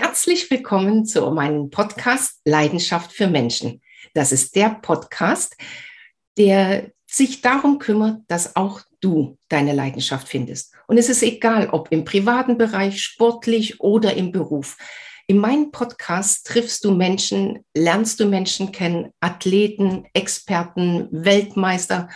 Herzlich 0.00 0.48
willkommen 0.48 1.06
zu 1.06 1.28
meinem 1.32 1.70
Podcast 1.70 2.40
Leidenschaft 2.44 3.12
für 3.12 3.26
Menschen. 3.26 3.82
Das 4.14 4.30
ist 4.30 4.54
der 4.54 4.78
Podcast, 4.80 5.56
der 6.38 6.92
sich 7.04 7.40
darum 7.40 7.80
kümmert, 7.80 8.20
dass 8.28 8.54
auch 8.54 8.80
du 9.00 9.38
deine 9.48 9.72
Leidenschaft 9.72 10.28
findest. 10.28 10.72
Und 10.86 10.98
es 10.98 11.08
ist 11.08 11.24
egal, 11.24 11.70
ob 11.70 11.90
im 11.90 12.04
privaten 12.04 12.56
Bereich, 12.56 13.02
sportlich 13.02 13.80
oder 13.80 14.14
im 14.14 14.30
Beruf. 14.30 14.76
In 15.26 15.38
meinem 15.38 15.72
Podcast 15.72 16.46
triffst 16.46 16.84
du 16.84 16.92
Menschen, 16.92 17.64
lernst 17.74 18.20
du 18.20 18.26
Menschen 18.26 18.70
kennen, 18.70 19.10
Athleten, 19.18 20.06
Experten, 20.12 21.08
Weltmeister 21.10 22.08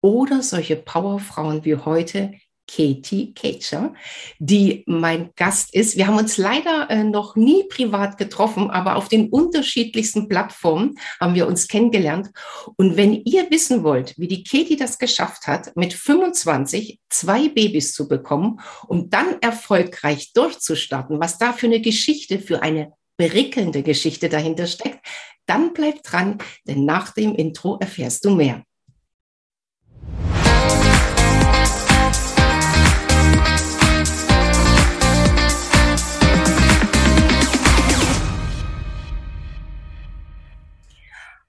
oder 0.00 0.42
solche 0.42 0.74
Powerfrauen 0.74 1.64
wie 1.64 1.76
heute, 1.76 2.32
Katie 2.74 3.34
Kacher, 3.34 3.94
die 4.38 4.84
mein 4.86 5.30
Gast 5.36 5.74
ist. 5.74 5.96
Wir 5.96 6.06
haben 6.06 6.18
uns 6.18 6.36
leider 6.36 6.88
äh, 6.90 7.02
noch 7.02 7.36
nie 7.36 7.64
privat 7.64 8.18
getroffen, 8.18 8.70
aber 8.70 8.96
auf 8.96 9.08
den 9.08 9.28
unterschiedlichsten 9.28 10.28
Plattformen 10.28 10.98
haben 11.20 11.34
wir 11.34 11.46
uns 11.46 11.68
kennengelernt. 11.68 12.30
Und 12.76 12.96
wenn 12.96 13.14
ihr 13.24 13.50
wissen 13.50 13.82
wollt, 13.82 14.14
wie 14.18 14.28
die 14.28 14.44
Katie 14.44 14.76
das 14.76 14.98
geschafft 14.98 15.46
hat, 15.46 15.76
mit 15.76 15.92
25 15.92 17.00
zwei 17.08 17.48
Babys 17.48 17.92
zu 17.92 18.08
bekommen 18.08 18.60
und 18.86 19.12
dann 19.12 19.40
erfolgreich 19.40 20.32
durchzustarten, 20.32 21.20
was 21.20 21.38
da 21.38 21.52
für 21.52 21.66
eine 21.66 21.80
Geschichte, 21.80 22.38
für 22.38 22.62
eine 22.62 22.92
berickelnde 23.16 23.82
Geschichte 23.82 24.28
dahinter 24.28 24.66
steckt, 24.66 25.04
dann 25.46 25.72
bleibt 25.72 26.10
dran, 26.10 26.38
denn 26.66 26.84
nach 26.84 27.12
dem 27.12 27.34
Intro 27.34 27.76
erfährst 27.80 28.24
du 28.24 28.30
mehr. 28.30 28.62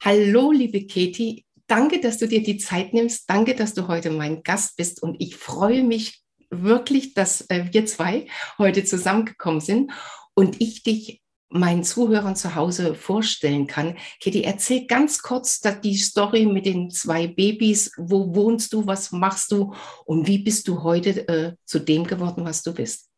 Hallo, 0.03 0.51
liebe 0.51 0.87
Katie. 0.87 1.45
Danke, 1.67 2.01
dass 2.01 2.17
du 2.17 2.27
dir 2.27 2.41
die 2.41 2.57
Zeit 2.57 2.91
nimmst. 2.91 3.29
Danke, 3.29 3.53
dass 3.53 3.75
du 3.75 3.87
heute 3.87 4.09
mein 4.09 4.41
Gast 4.41 4.75
bist. 4.75 5.03
Und 5.03 5.21
ich 5.21 5.35
freue 5.35 5.83
mich 5.83 6.23
wirklich, 6.49 7.13
dass 7.13 7.41
äh, 7.49 7.65
wir 7.71 7.85
zwei 7.85 8.25
heute 8.57 8.83
zusammengekommen 8.83 9.61
sind 9.61 9.91
und 10.33 10.59
ich 10.59 10.81
dich 10.81 11.21
meinen 11.49 11.83
Zuhörern 11.83 12.35
zu 12.35 12.55
Hause 12.55 12.95
vorstellen 12.95 13.67
kann. 13.67 13.95
Katie, 14.23 14.43
erzähl 14.43 14.87
ganz 14.87 15.21
kurz 15.21 15.61
die 15.83 15.97
Story 15.97 16.47
mit 16.47 16.65
den 16.65 16.89
zwei 16.89 17.27
Babys. 17.27 17.91
Wo 17.95 18.33
wohnst 18.33 18.73
du? 18.73 18.87
Was 18.87 19.11
machst 19.11 19.51
du? 19.51 19.75
Und 20.05 20.25
wie 20.25 20.39
bist 20.39 20.67
du 20.67 20.81
heute 20.81 21.27
äh, 21.27 21.53
zu 21.65 21.77
dem 21.77 22.07
geworden, 22.07 22.43
was 22.43 22.63
du 22.63 22.73
bist? 22.73 23.10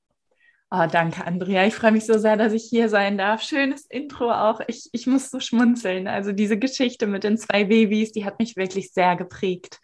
Oh, 0.75 0.88
danke, 0.91 1.23
Andrea. 1.23 1.67
Ich 1.67 1.75
freue 1.75 1.91
mich 1.91 2.07
so 2.07 2.17
sehr, 2.17 2.35
dass 2.35 2.52
ich 2.52 2.63
hier 2.63 2.89
sein 2.89 3.16
darf. 3.16 3.43
Schönes 3.43 3.85
Intro 3.85 4.31
auch. 4.31 4.59
Ich, 4.66 4.89
ich 4.91 5.05
muss 5.05 5.30
so 5.30 5.39
schmunzeln. 5.39 6.07
Also 6.07 6.31
diese 6.31 6.57
Geschichte 6.57 7.05
mit 7.05 7.23
den 7.23 7.38
zwei 7.38 7.65
Babys, 7.65 8.11
die 8.11 8.25
hat 8.25 8.39
mich 8.39 8.55
wirklich 8.57 8.91
sehr 8.91 9.15
geprägt. 9.15 9.80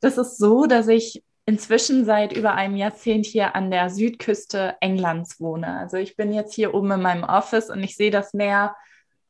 Das 0.00 0.18
ist 0.18 0.36
so, 0.36 0.66
dass 0.66 0.88
ich 0.88 1.24
inzwischen 1.46 2.04
seit 2.04 2.36
über 2.36 2.52
einem 2.52 2.76
Jahrzehnt 2.76 3.24
hier 3.24 3.54
an 3.56 3.70
der 3.70 3.88
Südküste 3.88 4.76
Englands 4.82 5.40
wohne. 5.40 5.78
Also 5.78 5.96
ich 5.96 6.16
bin 6.16 6.34
jetzt 6.34 6.52
hier 6.52 6.74
oben 6.74 6.90
in 6.90 7.00
meinem 7.00 7.24
Office 7.24 7.70
und 7.70 7.82
ich 7.82 7.96
sehe 7.96 8.10
das 8.10 8.34
Meer 8.34 8.76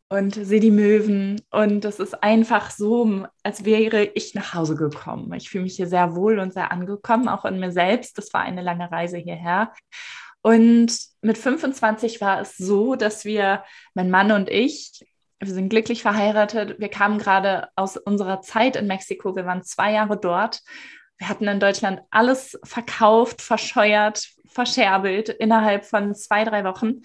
und 0.08 0.34
sehe 0.34 0.58
die 0.58 0.72
Möwen 0.72 1.40
und 1.52 1.84
es 1.84 2.00
ist 2.00 2.20
einfach 2.20 2.72
so, 2.72 3.26
als 3.44 3.64
wäre 3.64 4.06
ich 4.14 4.34
nach 4.34 4.54
Hause 4.54 4.74
gekommen. 4.74 5.32
Ich 5.34 5.50
fühle 5.50 5.62
mich 5.62 5.76
hier 5.76 5.86
sehr 5.86 6.16
wohl 6.16 6.40
und 6.40 6.52
sehr 6.52 6.72
angekommen, 6.72 7.28
auch 7.28 7.44
in 7.44 7.60
mir 7.60 7.70
selbst. 7.70 8.18
Das 8.18 8.34
war 8.34 8.40
eine 8.40 8.62
lange 8.62 8.90
Reise 8.90 9.18
hierher. 9.18 9.72
Und 10.42 10.96
mit 11.20 11.38
25 11.38 12.20
war 12.20 12.40
es 12.40 12.56
so, 12.56 12.94
dass 12.94 13.24
wir, 13.24 13.64
mein 13.94 14.10
Mann 14.10 14.32
und 14.32 14.48
ich, 14.48 15.04
wir 15.38 15.52
sind 15.52 15.70
glücklich 15.70 16.02
verheiratet. 16.02 16.78
Wir 16.78 16.88
kamen 16.88 17.18
gerade 17.18 17.68
aus 17.76 17.96
unserer 17.96 18.42
Zeit 18.42 18.76
in 18.76 18.86
Mexiko. 18.86 19.36
Wir 19.36 19.46
waren 19.46 19.62
zwei 19.62 19.92
Jahre 19.92 20.18
dort. 20.18 20.60
Wir 21.18 21.28
hatten 21.28 21.48
in 21.48 21.60
Deutschland 21.60 22.00
alles 22.10 22.58
verkauft, 22.64 23.42
verscheuert, 23.42 24.28
verscherbelt 24.46 25.28
innerhalb 25.28 25.84
von 25.84 26.14
zwei, 26.14 26.44
drei 26.44 26.64
Wochen 26.64 27.02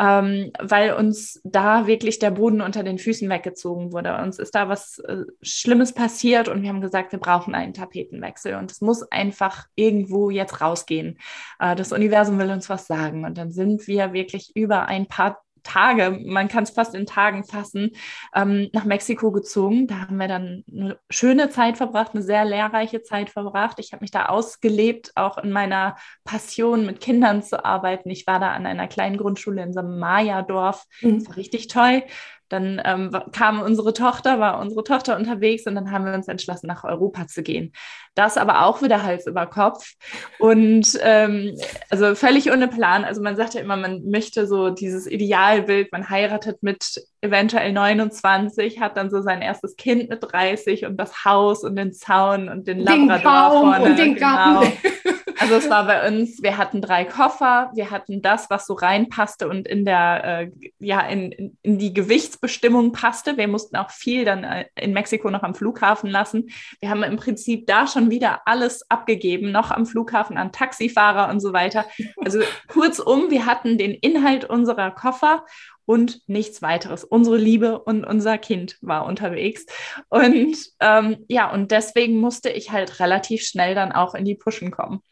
ähm, 0.00 0.50
weil 0.58 0.94
uns 0.94 1.40
da 1.44 1.86
wirklich 1.86 2.18
der 2.18 2.30
Boden 2.32 2.60
unter 2.60 2.82
den 2.82 2.98
Füßen 2.98 3.28
weggezogen 3.28 3.92
wurde. 3.92 4.16
Uns 4.18 4.38
ist 4.38 4.54
da 4.54 4.68
was 4.68 4.98
äh, 4.98 5.24
Schlimmes 5.42 5.92
passiert 5.92 6.48
und 6.48 6.62
wir 6.62 6.68
haben 6.68 6.80
gesagt, 6.80 7.12
wir 7.12 7.20
brauchen 7.20 7.54
einen 7.54 7.74
Tapetenwechsel 7.74 8.56
und 8.56 8.72
es 8.72 8.80
muss 8.80 9.02
einfach 9.12 9.66
irgendwo 9.76 10.30
jetzt 10.30 10.60
rausgehen. 10.60 11.18
Äh, 11.60 11.76
das 11.76 11.92
Universum 11.92 12.38
will 12.38 12.50
uns 12.50 12.68
was 12.68 12.86
sagen 12.86 13.24
und 13.24 13.38
dann 13.38 13.52
sind 13.52 13.86
wir 13.86 14.12
wirklich 14.12 14.50
über 14.54 14.86
ein 14.86 15.06
paar 15.06 15.43
Tage, 15.64 16.20
man 16.24 16.48
kann 16.48 16.62
es 16.62 16.70
fast 16.70 16.94
in 16.94 17.06
Tagen 17.06 17.42
fassen, 17.42 17.90
ähm, 18.34 18.68
nach 18.72 18.84
Mexiko 18.84 19.32
gezogen. 19.32 19.88
Da 19.88 20.00
haben 20.00 20.16
wir 20.16 20.28
dann 20.28 20.64
eine 20.70 20.98
schöne 21.10 21.50
Zeit 21.50 21.76
verbracht, 21.76 22.12
eine 22.14 22.22
sehr 22.22 22.44
lehrreiche 22.44 23.02
Zeit 23.02 23.30
verbracht. 23.30 23.78
Ich 23.80 23.92
habe 23.92 24.02
mich 24.02 24.12
da 24.12 24.26
ausgelebt, 24.26 25.12
auch 25.16 25.38
in 25.38 25.50
meiner 25.50 25.96
Passion, 26.24 26.86
mit 26.86 27.00
Kindern 27.00 27.42
zu 27.42 27.64
arbeiten. 27.64 28.10
Ich 28.10 28.26
war 28.26 28.38
da 28.38 28.52
an 28.52 28.66
einer 28.66 28.86
kleinen 28.86 29.16
Grundschule 29.16 29.62
in 29.62 29.72
so 29.72 29.80
einem 29.80 29.98
Maya-Dorf. 29.98 30.84
Mhm. 31.00 31.18
Das 31.18 31.28
war 31.28 31.36
richtig 31.36 31.68
toll. 31.68 32.02
Dann 32.48 32.80
ähm, 32.84 33.10
kam 33.32 33.60
unsere 33.60 33.92
Tochter, 33.92 34.38
war 34.38 34.60
unsere 34.60 34.84
Tochter 34.84 35.16
unterwegs 35.16 35.66
und 35.66 35.74
dann 35.74 35.90
haben 35.90 36.04
wir 36.04 36.12
uns 36.12 36.28
entschlossen, 36.28 36.66
nach 36.66 36.84
Europa 36.84 37.26
zu 37.26 37.42
gehen. 37.42 37.72
Das 38.14 38.36
aber 38.36 38.64
auch 38.64 38.82
wieder 38.82 39.02
Hals 39.02 39.26
über 39.26 39.46
Kopf 39.46 39.92
und 40.38 40.98
ähm, 41.02 41.56
also 41.90 42.14
völlig 42.14 42.52
ohne 42.52 42.68
Plan. 42.68 43.04
Also 43.04 43.22
man 43.22 43.36
sagt 43.36 43.54
ja 43.54 43.60
immer, 43.60 43.76
man 43.76 44.04
möchte 44.08 44.46
so 44.46 44.70
dieses 44.70 45.06
Idealbild, 45.06 45.90
man 45.90 46.08
heiratet 46.08 46.62
mit 46.62 47.02
eventuell 47.22 47.72
29, 47.72 48.80
hat 48.80 48.96
dann 48.96 49.10
so 49.10 49.22
sein 49.22 49.42
erstes 49.42 49.76
Kind 49.76 50.10
mit 50.10 50.20
30 50.22 50.84
und 50.86 50.96
das 50.96 51.24
Haus 51.24 51.64
und 51.64 51.76
den 51.76 51.92
Zaun 51.92 52.48
und 52.48 52.68
den, 52.68 52.84
den 52.84 53.08
Labrador 53.08 53.60
vorne. 53.60 53.84
Und 53.84 53.98
den 53.98 54.16
Garten. 54.16 54.72
Also 55.38 55.54
es 55.54 55.68
war 55.68 55.86
bei 55.86 56.06
uns, 56.06 56.42
wir 56.42 56.56
hatten 56.58 56.80
drei 56.80 57.04
Koffer, 57.04 57.70
wir 57.74 57.90
hatten 57.90 58.22
das, 58.22 58.50
was 58.50 58.66
so 58.66 58.74
reinpasste 58.74 59.48
und 59.48 59.66
in 59.66 59.84
der, 59.84 60.24
äh, 60.24 60.50
ja, 60.78 61.00
in, 61.00 61.56
in 61.62 61.78
die 61.78 61.92
Gewichtsbestimmung 61.92 62.92
passte. 62.92 63.36
Wir 63.36 63.48
mussten 63.48 63.76
auch 63.76 63.90
viel 63.90 64.24
dann 64.24 64.44
äh, 64.44 64.66
in 64.78 64.92
Mexiko 64.92 65.30
noch 65.30 65.42
am 65.42 65.54
Flughafen 65.54 66.10
lassen. 66.10 66.50
Wir 66.80 66.90
haben 66.90 67.02
im 67.02 67.16
Prinzip 67.16 67.66
da 67.66 67.86
schon 67.86 68.10
wieder 68.10 68.42
alles 68.46 68.88
abgegeben, 68.90 69.52
noch 69.52 69.70
am 69.70 69.86
Flughafen 69.86 70.36
an 70.36 70.52
Taxifahrer 70.52 71.30
und 71.30 71.40
so 71.40 71.52
weiter. 71.52 71.84
Also 72.24 72.40
kurzum, 72.68 73.30
wir 73.30 73.46
hatten 73.46 73.78
den 73.78 73.92
Inhalt 73.92 74.44
unserer 74.44 74.90
Koffer 74.90 75.44
und 75.86 76.20
nichts 76.26 76.62
weiteres. 76.62 77.04
Unsere 77.04 77.36
Liebe 77.36 77.78
und 77.78 78.04
unser 78.04 78.38
Kind 78.38 78.78
war 78.80 79.06
unterwegs. 79.06 79.66
Und 80.08 80.56
ähm, 80.80 81.24
ja, 81.28 81.52
und 81.52 81.70
deswegen 81.70 82.20
musste 82.20 82.50
ich 82.50 82.70
halt 82.70 83.00
relativ 83.00 83.42
schnell 83.42 83.74
dann 83.74 83.92
auch 83.92 84.14
in 84.14 84.24
die 84.24 84.34
Pushen 84.34 84.70
kommen 84.70 85.02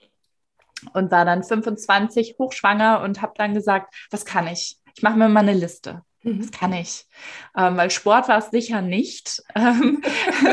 und 0.92 1.10
war 1.10 1.24
dann 1.24 1.44
25 1.44 2.36
hochschwanger 2.38 3.00
und 3.02 3.22
habe 3.22 3.34
dann 3.36 3.54
gesagt, 3.54 3.94
was 4.10 4.24
kann 4.24 4.46
ich? 4.46 4.78
Ich 4.94 5.02
mache 5.02 5.16
mir 5.16 5.28
mal 5.28 5.40
eine 5.40 5.54
Liste. 5.54 6.02
Das 6.24 6.46
mhm. 6.46 6.50
kann 6.52 6.72
ich. 6.72 7.04
Ähm, 7.56 7.76
weil 7.76 7.90
Sport 7.90 8.28
war 8.28 8.38
es 8.38 8.50
sicher 8.50 8.80
nicht. 8.82 9.42
Ähm, 9.54 10.02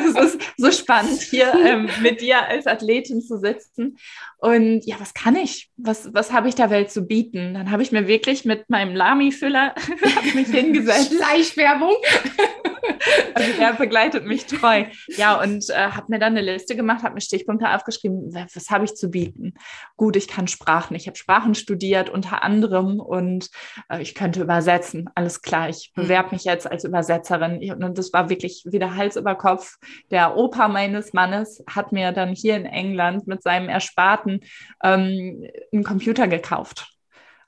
es 0.06 0.34
ist 0.35 0.41
so 0.57 0.72
spannend, 0.72 1.22
hier 1.22 1.53
ähm, 1.53 1.90
mit 2.02 2.22
dir 2.22 2.47
als 2.47 2.68
Athletin 2.68 3.22
zu 3.22 3.40
sitzen. 3.40 3.97
Und 4.38 4.85
ja, 4.85 4.97
was 5.00 5.13
kann 5.13 5.35
ich? 5.35 5.69
Was, 5.78 6.13
was 6.13 6.31
habe 6.31 6.47
ich 6.47 6.56
der 6.56 6.69
Welt 6.69 6.91
zu 6.91 7.06
bieten? 7.06 7.53
Dann 7.53 7.72
habe 7.72 7.81
ich 7.81 7.91
mir 7.91 8.07
wirklich 8.07 8.46
mit 8.46 8.69
meinem 8.69 8.96
Lami-Füller 8.96 9.74
mich 10.35 10.47
hingesetzt. 10.50 11.13
Schleichwerbung. 11.13 11.94
also 13.34 13.53
der 13.53 13.74
begleitet 13.74 14.25
mich 14.25 14.46
treu. 14.46 14.86
Ja, 15.07 15.41
und 15.41 15.69
äh, 15.69 15.74
habe 15.74 16.07
mir 16.09 16.19
dann 16.19 16.38
eine 16.38 16.53
Liste 16.53 16.75
gemacht, 16.75 17.03
habe 17.03 17.16
mir 17.16 17.22
Stichpunkte 17.22 17.74
aufgeschrieben, 17.74 18.34
was, 18.34 18.56
was 18.56 18.69
habe 18.69 18.86
ich 18.86 18.96
zu 18.96 19.09
bieten? 19.09 19.53
Gut, 19.97 20.16
ich 20.16 20.28
kann 20.28 20.47
Sprachen. 20.47 20.96
Ich 20.96 21.07
habe 21.07 21.18
Sprachen 21.18 21.56
studiert 21.56 22.09
unter 22.09 22.44
anderem 22.44 23.00
und 23.00 23.50
äh, 23.90 24.01
ich 24.01 24.16
könnte 24.16 24.41
übersetzen. 24.41 25.10
Alles 25.15 25.42
klar, 25.42 25.58
ich 25.67 25.91
hm. 25.95 26.03
bewerbe 26.03 26.29
mich 26.31 26.44
jetzt 26.45 26.69
als 26.69 26.83
Übersetzerin. 26.85 27.83
Und 27.83 27.97
das 27.97 28.13
war 28.13 28.29
wirklich 28.29 28.63
wieder 28.65 28.95
Hals 28.95 29.15
über 29.15 29.35
Kopf. 29.35 29.77
Der 30.11 30.38
Opa 30.38 30.67
meines 30.67 31.13
Mannes 31.13 31.63
hat 31.67 31.91
mir 31.91 32.11
dann 32.11 32.33
hier 32.33 32.56
in 32.56 32.65
England 32.65 33.27
mit 33.27 33.44
seinem 33.44 33.67
Ersparten 33.67 34.41
ähm, 34.83 35.45
einen 35.73 35.83
Computer 35.83 36.27
gekauft. 36.27 36.88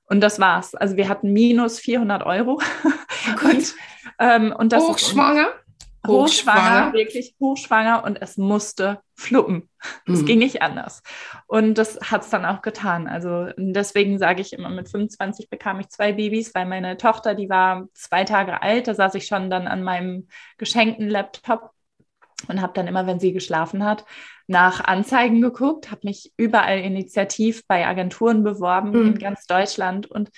Und 0.06 0.20
das 0.20 0.40
war's. 0.40 0.76
Also 0.76 0.98
wir 0.98 1.08
hatten 1.08 1.32
minus 1.32 1.80
400 1.80 2.26
Euro. 2.26 2.60
Oh 2.84 3.46
und, 3.50 3.76
ähm, 4.20 4.54
und 4.58 4.74
das 4.74 4.84
hochschwanger? 4.84 5.48
Ist, 5.48 5.61
hochschwanger, 6.08 6.94
wirklich 6.94 7.36
hochschwanger 7.40 8.04
und 8.04 8.22
es 8.22 8.38
musste 8.38 9.02
fluppen. 9.16 9.70
Es 10.08 10.22
mhm. 10.22 10.26
ging 10.26 10.40
nicht 10.40 10.62
anders. 10.62 11.04
Und 11.48 11.76
das 11.76 12.00
hat 12.12 12.24
es 12.24 12.30
dann 12.30 12.46
auch 12.46 12.62
getan. 12.62 13.08
Also 13.08 13.50
deswegen 13.58 14.18
sage 14.18 14.42
ich 14.42 14.54
immer, 14.54 14.70
mit 14.70 14.90
25 14.90 15.50
bekam 15.50 15.80
ich 15.80 15.90
zwei 15.90 16.14
Babys, 16.14 16.56
weil 16.56 16.66
meine 16.66 16.98
Tochter, 16.98 17.36
die 17.36 17.50
war 17.50 17.88
zwei 17.94 18.24
Tage 18.24 18.62
alt, 18.62 18.88
da 18.88 18.96
saß 18.96 19.16
ich 19.16 19.28
schon 19.28 19.50
dann 19.50 19.68
an 19.68 19.84
meinem 19.84 20.28
geschenkten 20.58 21.10
Laptop 21.10 21.72
und 22.48 22.62
habe 22.62 22.74
dann 22.74 22.88
immer, 22.88 23.06
wenn 23.06 23.20
sie 23.20 23.34
geschlafen 23.34 23.86
hat, 23.86 24.06
nach 24.48 24.84
Anzeigen 24.84 25.42
geguckt, 25.42 25.92
habe 25.92 26.02
mich 26.04 26.34
überall 26.38 26.80
initiativ 26.80 27.66
bei 27.68 27.86
Agenturen 27.86 28.44
beworben 28.44 28.90
mhm. 28.90 29.08
in 29.08 29.20
ganz 29.20 29.46
Deutschland 29.46 30.08
und 30.08 30.30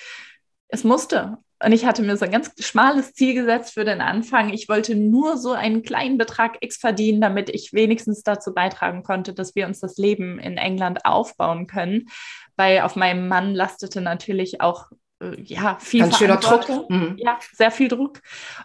es 0.68 0.84
musste. 0.84 1.38
Und 1.64 1.72
ich 1.72 1.86
hatte 1.86 2.02
mir 2.02 2.18
so 2.18 2.26
ein 2.26 2.32
ganz 2.32 2.52
schmales 2.60 3.14
Ziel 3.14 3.36
gesetzt 3.36 3.74
für 3.74 3.86
den 3.86 4.02
Anfang. 4.02 4.52
Ich 4.52 4.68
wollte 4.68 4.96
nur 4.96 5.38
so 5.38 5.54
einen 5.54 5.82
kleinen 5.82 6.18
Betrag 6.18 6.58
X 6.60 6.78
verdienen, 6.78 7.22
damit 7.22 7.50
ich 7.50 7.72
wenigstens 7.72 8.24
dazu 8.24 8.54
beitragen 8.54 9.04
konnte, 9.04 9.34
dass 9.34 9.56
wir 9.56 9.66
uns 9.66 9.80
das 9.80 9.98
Leben 9.98 10.40
in 10.40 10.58
England 10.58 11.06
aufbauen 11.06 11.68
können. 11.68 12.10
Weil 12.58 12.82
auf 12.82 12.96
meinem 12.96 13.28
Mann 13.28 13.56
lastete 13.56 14.02
natürlich 14.02 14.62
auch 14.62 14.88
ja, 15.38 15.78
viel 15.80 16.02
Ganz 16.02 16.18
schöner 16.18 16.38
Druck. 16.38 16.90
Mhm. 16.90 17.16
Ja, 17.18 17.40
sehr 17.54 17.72
viel 17.72 17.88
Druck. 17.88 18.22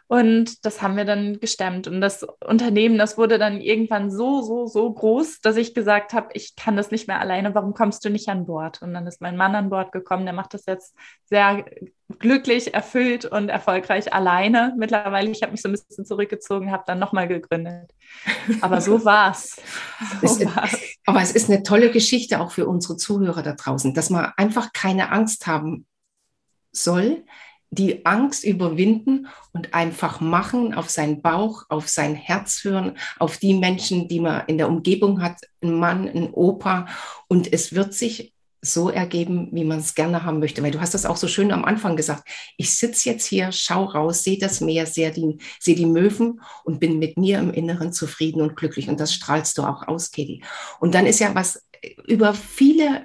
Und 0.06 0.64
das 0.64 0.82
haben 0.82 0.96
wir 0.96 1.04
dann 1.04 1.40
gestemmt. 1.40 1.86
Und 1.86 2.00
das 2.00 2.26
Unternehmen, 2.44 2.98
das 2.98 3.18
wurde 3.18 3.38
dann 3.38 3.60
irgendwann 3.60 4.10
so, 4.10 4.42
so, 4.42 4.66
so 4.66 4.92
groß, 4.92 5.40
dass 5.40 5.56
ich 5.56 5.74
gesagt 5.74 6.12
habe, 6.12 6.28
ich 6.34 6.56
kann 6.56 6.76
das 6.76 6.90
nicht 6.90 7.08
mehr 7.08 7.20
alleine. 7.20 7.54
Warum 7.54 7.74
kommst 7.74 8.04
du 8.04 8.10
nicht 8.10 8.28
an 8.28 8.46
Bord? 8.46 8.82
Und 8.82 8.94
dann 8.94 9.06
ist 9.06 9.20
mein 9.20 9.36
Mann 9.36 9.54
an 9.54 9.70
Bord 9.70 9.92
gekommen. 9.92 10.24
Der 10.24 10.34
macht 10.34 10.54
das 10.54 10.66
jetzt 10.66 10.94
sehr 11.24 11.64
glücklich, 12.18 12.72
erfüllt 12.72 13.24
und 13.26 13.48
erfolgreich 13.48 14.12
alleine. 14.12 14.74
Mittlerweile, 14.78 15.30
ich 15.30 15.42
habe 15.42 15.52
mich 15.52 15.60
so 15.60 15.68
ein 15.68 15.72
bisschen 15.72 16.06
zurückgezogen, 16.06 16.72
habe 16.72 16.84
dann 16.86 16.98
nochmal 16.98 17.28
gegründet. 17.28 17.92
Aber 18.60 18.80
so 18.80 19.04
war's. 19.04 19.60
So 20.22 20.26
es, 20.26 20.56
war's. 20.56 20.78
Aber 21.04 21.20
es 21.20 21.32
ist 21.32 21.50
eine 21.50 21.62
tolle 21.62 21.90
Geschichte 21.90 22.40
auch 22.40 22.50
für 22.50 22.66
unsere 22.66 22.96
Zuhörer 22.96 23.42
da 23.42 23.52
draußen, 23.52 23.92
dass 23.92 24.10
man 24.10 24.32
einfach 24.36 24.72
keine 24.72 25.12
Angst 25.12 25.46
haben 25.46 25.86
soll, 26.82 27.24
die 27.70 28.06
Angst 28.06 28.44
überwinden 28.44 29.28
und 29.52 29.74
einfach 29.74 30.20
machen, 30.20 30.72
auf 30.72 30.88
seinen 30.88 31.20
Bauch, 31.20 31.64
auf 31.68 31.88
sein 31.88 32.14
Herz 32.14 32.64
hören, 32.64 32.96
auf 33.18 33.36
die 33.36 33.54
Menschen, 33.54 34.08
die 34.08 34.20
man 34.20 34.44
in 34.46 34.58
der 34.58 34.68
Umgebung 34.68 35.20
hat, 35.20 35.36
ein 35.62 35.78
Mann, 35.78 36.08
ein 36.08 36.30
Opa. 36.32 36.86
Und 37.28 37.52
es 37.52 37.74
wird 37.74 37.92
sich 37.92 38.32
so 38.60 38.90
ergeben, 38.90 39.48
wie 39.52 39.64
man 39.64 39.78
es 39.78 39.94
gerne 39.94 40.24
haben 40.24 40.40
möchte. 40.40 40.62
Weil 40.62 40.70
du 40.70 40.80
hast 40.80 40.94
das 40.94 41.06
auch 41.06 41.16
so 41.16 41.28
schön 41.28 41.52
am 41.52 41.64
Anfang 41.64 41.94
gesagt. 41.94 42.26
Ich 42.56 42.74
sitze 42.74 43.10
jetzt 43.10 43.26
hier, 43.26 43.52
schau 43.52 43.84
raus, 43.84 44.24
sehe 44.24 44.38
das 44.38 44.60
Meer, 44.60 44.86
sehe 44.86 45.12
die, 45.12 45.38
sehe 45.60 45.76
die 45.76 45.86
Möwen 45.86 46.40
und 46.64 46.80
bin 46.80 46.98
mit 46.98 47.16
mir 47.18 47.38
im 47.38 47.52
Inneren 47.52 47.92
zufrieden 47.92 48.40
und 48.40 48.56
glücklich. 48.56 48.88
Und 48.88 48.98
das 48.98 49.14
strahlst 49.14 49.58
du 49.58 49.62
auch 49.62 49.86
aus, 49.86 50.10
Katie. 50.10 50.42
Und 50.80 50.94
dann 50.94 51.06
ist 51.06 51.20
ja 51.20 51.34
was 51.34 51.62
über 52.06 52.34
viele 52.34 53.04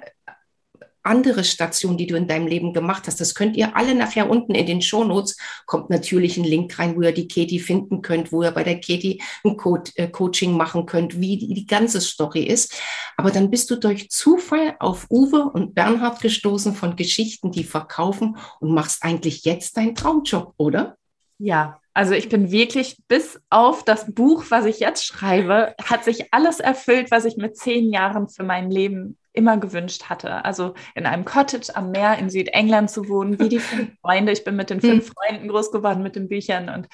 andere 1.04 1.44
Station, 1.44 1.96
die 1.96 2.06
du 2.06 2.16
in 2.16 2.26
deinem 2.26 2.46
Leben 2.46 2.72
gemacht 2.72 3.06
hast. 3.06 3.20
Das 3.20 3.34
könnt 3.34 3.56
ihr 3.56 3.76
alle 3.76 3.94
nachher 3.94 4.28
unten 4.28 4.54
in 4.54 4.66
den 4.66 4.82
Shownotes, 4.82 5.36
kommt 5.66 5.90
natürlich 5.90 6.36
ein 6.36 6.44
Link 6.44 6.78
rein, 6.78 6.96
wo 6.96 7.02
ihr 7.02 7.12
die 7.12 7.28
Katie 7.28 7.60
finden 7.60 8.02
könnt, 8.02 8.32
wo 8.32 8.42
ihr 8.42 8.50
bei 8.50 8.64
der 8.64 8.80
Katie 8.80 9.22
ein 9.44 9.56
Co 9.56 9.78
äh, 9.94 10.08
Coaching 10.08 10.56
machen 10.56 10.86
könnt, 10.86 11.20
wie 11.20 11.36
die, 11.36 11.54
die 11.54 11.66
ganze 11.66 12.00
Story 12.00 12.44
ist. 12.44 12.74
Aber 13.16 13.30
dann 13.30 13.50
bist 13.50 13.70
du 13.70 13.76
durch 13.76 14.10
Zufall 14.10 14.76
auf 14.80 15.06
Uwe 15.10 15.44
und 15.44 15.74
Bernhard 15.74 16.20
gestoßen 16.20 16.74
von 16.74 16.96
Geschichten, 16.96 17.52
die 17.52 17.64
verkaufen 17.64 18.36
und 18.60 18.72
machst 18.72 19.02
eigentlich 19.02 19.44
jetzt 19.44 19.76
deinen 19.76 19.94
Traumjob, 19.94 20.54
oder? 20.56 20.96
Ja, 21.38 21.80
also 21.92 22.14
ich 22.14 22.28
bin 22.28 22.50
wirklich 22.50 22.98
bis 23.06 23.40
auf 23.50 23.84
das 23.84 24.12
Buch, 24.12 24.44
was 24.48 24.64
ich 24.64 24.80
jetzt 24.80 25.04
schreibe, 25.04 25.74
hat 25.82 26.04
sich 26.04 26.32
alles 26.32 26.58
erfüllt, 26.58 27.10
was 27.10 27.24
ich 27.24 27.36
mit 27.36 27.56
zehn 27.56 27.92
Jahren 27.92 28.28
für 28.28 28.42
mein 28.42 28.70
Leben 28.70 29.16
immer 29.34 29.58
gewünscht 29.58 30.04
hatte. 30.08 30.44
Also 30.44 30.74
in 30.94 31.06
einem 31.06 31.24
Cottage 31.24 31.74
am 31.74 31.90
Meer 31.90 32.18
in 32.18 32.30
Südengland 32.30 32.90
zu 32.90 33.08
wohnen, 33.08 33.38
wie 33.38 33.48
die 33.48 33.58
fünf 33.58 33.90
Freunde. 34.00 34.32
Ich 34.32 34.44
bin 34.44 34.56
mit 34.56 34.70
den 34.70 34.80
fünf 34.80 35.08
hm. 35.08 35.12
Freunden 35.12 35.48
groß 35.48 35.70
geworden 35.72 36.02
mit 36.02 36.16
den 36.16 36.28
Büchern 36.28 36.68
und 36.68 36.88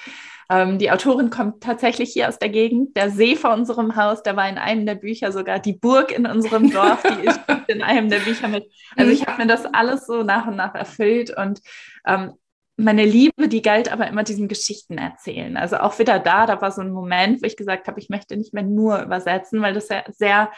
ähm, 0.49 0.79
die 0.79 0.91
Autorin 0.91 1.29
kommt 1.29 1.63
tatsächlich 1.63 2.11
hier 2.11 2.27
aus 2.27 2.39
der 2.39 2.49
Gegend. 2.49 2.97
Der 2.97 3.09
See 3.09 3.35
vor 3.37 3.53
unserem 3.53 3.95
Haus, 3.95 4.21
der 4.23 4.35
war 4.35 4.49
in 4.49 4.57
einem 4.57 4.85
der 4.85 4.95
Bücher 4.95 5.31
sogar. 5.31 5.59
Die 5.59 5.73
Burg 5.73 6.11
in 6.11 6.25
unserem 6.25 6.69
Dorf, 6.71 7.03
die 7.03 7.27
ist 7.27 7.39
in 7.67 7.81
einem 7.81 8.09
der 8.09 8.19
Bücher 8.19 8.49
mit. 8.49 8.65
Also 8.97 9.11
ich 9.11 9.25
habe 9.25 9.43
mir 9.43 9.47
das 9.47 9.65
alles 9.65 10.05
so 10.05 10.23
nach 10.23 10.47
und 10.47 10.57
nach 10.57 10.75
erfüllt 10.75 11.35
und 11.37 11.61
ähm, 12.05 12.33
meine 12.77 13.05
Liebe, 13.05 13.47
die 13.47 13.61
galt 13.61 13.91
aber 13.91 14.07
immer 14.07 14.23
diesem 14.23 14.47
Geschichten 14.47 14.97
erzählen. 14.97 15.55
Also 15.55 15.77
auch 15.77 15.99
wieder 15.99 16.19
da, 16.19 16.45
da 16.45 16.61
war 16.61 16.71
so 16.71 16.81
ein 16.81 16.91
Moment, 16.91 17.41
wo 17.41 17.45
ich 17.45 17.55
gesagt 17.55 17.87
habe, 17.87 17.99
ich 17.99 18.09
möchte 18.09 18.35
nicht 18.35 18.53
mehr 18.53 18.63
nur 18.63 19.01
übersetzen, 19.03 19.61
weil 19.61 19.73
das 19.73 19.89
ja 19.89 20.03
sehr 20.09 20.51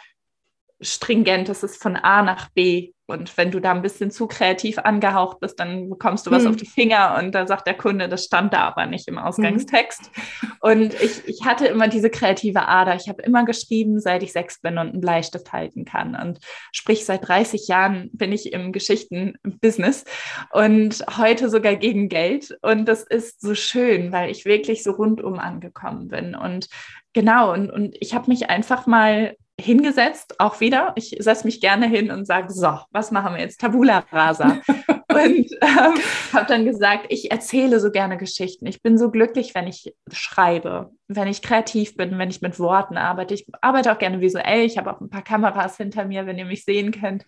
stringent, 0.84 1.50
es 1.50 1.64
ist 1.64 1.82
von 1.82 1.96
A 1.96 2.22
nach 2.22 2.50
B. 2.50 2.92
Und 3.06 3.36
wenn 3.38 3.52
du 3.52 3.60
da 3.60 3.72
ein 3.72 3.82
bisschen 3.82 4.12
zu 4.12 4.28
kreativ 4.28 4.78
angehaucht 4.80 5.42
bist, 5.42 5.60
dann 5.60 5.90
bekommst 5.90 6.26
du 6.26 6.32
was 6.32 6.44
hm. 6.44 6.52
auf 6.52 6.56
die 6.56 6.66
Finger 6.66 7.18
und 7.20 7.36
da 7.36 7.46
sagt 7.46 7.68
der 7.68 7.74
Kunde, 7.74 8.08
das 8.08 8.24
stand 8.24 8.54
da 8.54 8.60
aber 8.60 8.86
nicht 8.86 9.10
im 9.10 9.18
Ausgangstext. 9.18 10.10
Hm. 10.14 10.52
Und 10.62 10.94
ich, 11.02 11.28
ich 11.28 11.46
hatte 11.46 11.68
immer 11.68 11.90
diese 11.90 12.10
kreative 12.10 12.66
Ader. 12.66 12.96
Ich 12.96 13.10
habe 13.10 13.22
immer 13.22 13.44
geschrieben, 13.44 14.00
seit 14.00 14.24
ich 14.24 14.32
sechs 14.32 14.62
bin 14.62 14.78
und 14.78 14.90
einen 14.90 15.02
Bleistift 15.02 15.52
halten 15.52 15.84
kann. 15.84 16.16
Und 16.16 16.40
sprich, 16.72 17.06
seit 17.06 17.28
30 17.28 17.68
Jahren 17.68 18.10
bin 18.14 18.32
ich 18.32 18.54
im 18.54 18.72
Geschichtenbusiness 18.72 20.06
und 20.52 21.04
heute 21.18 21.50
sogar 21.50 21.76
gegen 21.76 22.08
Geld. 22.08 22.58
Und 22.62 22.86
das 22.86 23.04
ist 23.04 23.42
so 23.42 23.54
schön, 23.54 24.14
weil 24.14 24.32
ich 24.32 24.46
wirklich 24.46 24.82
so 24.82 24.92
rundum 24.92 25.40
angekommen 25.40 26.08
bin. 26.08 26.36
Und 26.36 26.70
genau, 27.12 27.52
und, 27.52 27.70
und 27.70 27.98
ich 28.00 28.16
habe 28.16 28.32
mich 28.32 28.50
einfach 28.50 28.88
mal 28.88 29.36
hingesetzt, 29.64 30.40
auch 30.40 30.60
wieder. 30.60 30.94
Ich 30.96 31.16
setze 31.20 31.46
mich 31.46 31.62
gerne 31.62 31.88
hin 31.88 32.12
und 32.12 32.26
sage, 32.26 32.52
so, 32.52 32.80
was 32.92 33.12
machen 33.12 33.36
wir 33.36 33.42
jetzt? 33.42 33.62
Tabula 33.62 34.06
rasa. 34.12 34.62
und 35.14 35.52
ähm, 35.62 35.94
habe 36.34 36.46
dann 36.48 36.66
gesagt, 36.66 37.06
ich 37.10 37.32
erzähle 37.32 37.80
so 37.80 37.92
gerne 37.92 38.18
Geschichten. 38.18 38.66
Ich 38.66 38.82
bin 38.82 38.98
so 38.98 39.12
glücklich, 39.12 39.56
wenn 39.56 39.68
ich 39.68 39.94
schreibe, 40.12 40.92
wenn 41.08 41.28
ich 41.28 41.42
kreativ 41.42 41.96
bin, 41.96 42.18
wenn 42.18 42.30
ich 42.30 42.42
mit 42.42 42.60
Worten 42.60 42.98
arbeite. 42.98 43.34
Ich 43.34 43.48
arbeite 43.62 43.92
auch 43.92 44.00
gerne 44.00 44.22
visuell. 44.22 44.66
Ich 44.66 44.78
habe 44.78 44.94
auch 44.94 45.02
ein 45.02 45.10
paar 45.10 45.24
Kameras 45.24 45.78
hinter 45.78 46.06
mir, 46.06 46.26
wenn 46.26 46.38
ihr 46.38 46.46
mich 46.46 46.66
sehen 46.66 46.92
könnt. 46.92 47.26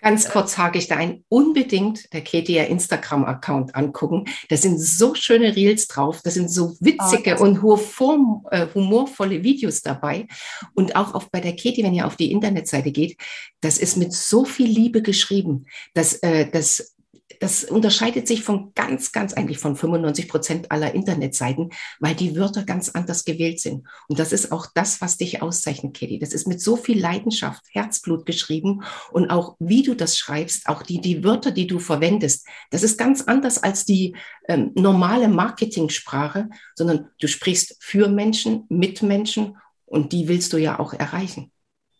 Ganz 0.00 0.28
kurz 0.28 0.56
hake 0.56 0.78
ich 0.78 0.88
da 0.88 0.96
ein. 0.96 1.24
Unbedingt 1.28 2.12
der 2.12 2.22
Ketia 2.22 2.64
Instagram-Account 2.64 3.74
angucken. 3.74 4.24
Da 4.48 4.56
sind 4.56 4.78
so 4.78 5.14
schöne 5.14 5.56
Reels 5.56 5.86
drauf. 5.88 6.20
Da 6.22 6.30
sind 6.30 6.50
so 6.50 6.76
witzige 6.80 7.36
oh, 7.38 7.44
und 7.44 7.62
humor, 7.62 8.42
äh, 8.50 8.66
humorvolle 8.74 9.42
Videos 9.42 9.82
dabei. 9.82 10.26
Und 10.74 10.96
auch 10.96 11.14
auf, 11.14 11.30
bei 11.30 11.40
der 11.40 11.56
Katie, 11.56 11.82
wenn 11.82 11.94
ihr 11.94 12.06
auf 12.06 12.16
die 12.16 12.30
Internetseite 12.30 12.92
geht, 12.92 13.16
das 13.60 13.78
ist 13.78 13.96
mit 13.96 14.12
so 14.12 14.44
viel 14.44 14.68
Liebe 14.68 15.02
geschrieben. 15.02 15.66
dass 15.94 16.14
äh, 16.22 16.48
das 16.50 16.94
das 17.40 17.64
unterscheidet 17.64 18.26
sich 18.26 18.42
von 18.42 18.72
ganz, 18.74 19.12
ganz 19.12 19.32
eigentlich 19.32 19.58
von 19.58 19.76
95 19.76 20.28
Prozent 20.28 20.70
aller 20.70 20.94
Internetseiten, 20.94 21.70
weil 22.00 22.14
die 22.14 22.36
Wörter 22.36 22.64
ganz 22.64 22.90
anders 22.90 23.24
gewählt 23.24 23.60
sind. 23.60 23.86
Und 24.08 24.18
das 24.18 24.32
ist 24.32 24.52
auch 24.52 24.66
das, 24.74 25.00
was 25.00 25.16
dich 25.16 25.42
auszeichnet, 25.42 25.94
Kitty. 25.94 26.18
Das 26.18 26.32
ist 26.32 26.46
mit 26.46 26.60
so 26.60 26.76
viel 26.76 27.00
Leidenschaft, 27.00 27.62
Herzblut 27.70 28.26
geschrieben 28.26 28.82
und 29.12 29.30
auch 29.30 29.56
wie 29.58 29.82
du 29.82 29.94
das 29.94 30.18
schreibst, 30.18 30.68
auch 30.68 30.82
die, 30.82 31.00
die 31.00 31.24
Wörter, 31.24 31.50
die 31.50 31.66
du 31.66 31.78
verwendest, 31.78 32.46
das 32.70 32.82
ist 32.82 32.98
ganz 32.98 33.22
anders 33.22 33.62
als 33.62 33.84
die 33.84 34.16
ähm, 34.48 34.72
normale 34.74 35.28
Marketingsprache, 35.28 36.48
sondern 36.74 37.08
du 37.20 37.28
sprichst 37.28 37.76
für 37.80 38.08
Menschen, 38.08 38.64
mit 38.68 39.02
Menschen 39.02 39.56
und 39.86 40.12
die 40.12 40.28
willst 40.28 40.52
du 40.52 40.58
ja 40.58 40.78
auch 40.78 40.92
erreichen. 40.92 41.52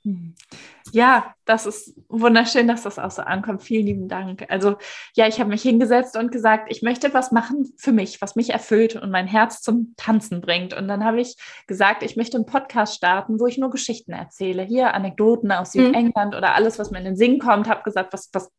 Hm. 0.05 0.35
Ja, 0.93 1.35
das 1.45 1.67
ist 1.67 1.95
wunderschön, 2.09 2.67
dass 2.67 2.83
das 2.83 2.99
auch 2.99 3.11
so 3.11 3.23
ankommt. 3.23 3.62
Vielen 3.62 3.87
lieben 3.87 4.09
Dank. 4.09 4.47
Also 4.49 4.76
ja, 5.14 5.26
ich 5.26 5.38
habe 5.38 5.50
mich 5.50 5.62
hingesetzt 5.62 6.17
und 6.17 6.33
gesagt, 6.33 6.71
ich 6.71 6.83
möchte 6.83 7.12
was 7.12 7.31
machen 7.33 7.73
für 7.76 7.93
mich, 7.93 8.21
was 8.23 8.37
mich 8.37 8.50
erfüllt 8.50 8.97
und 8.97 9.11
mein 9.11 9.26
Herz 9.26 9.61
zum 9.61 9.95
Tanzen 9.97 10.40
bringt. 10.40 10.75
Und 10.75 10.88
dann 10.88 11.05
habe 11.05 11.21
ich 11.21 11.37
gesagt, 11.67 12.02
ich 12.02 12.17
möchte 12.17 12.37
einen 12.37 12.47
Podcast 12.47 12.95
starten, 12.95 13.38
wo 13.38 13.47
ich 13.47 13.59
nur 13.59 13.71
Geschichten 13.71 14.12
erzähle. 14.12 14.62
Hier 14.62 14.95
Anekdoten 14.95 15.52
aus 15.52 15.75
hm. 15.75 15.87
Südengland 15.87 16.33
mhm. 16.33 16.38
oder 16.38 16.55
alles, 16.55 16.78
was 16.78 16.90
mir 16.90 16.99
in 16.99 17.05
den 17.05 17.17
Sinn 17.17 17.38
kommt. 17.38 17.69
Habe 17.69 17.83
gesagt, 17.83 18.12
was, 18.12 18.31
was 18.33 18.50